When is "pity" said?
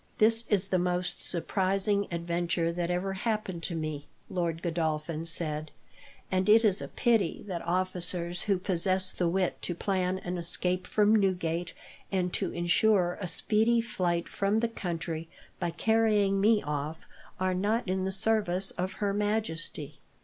6.87-7.45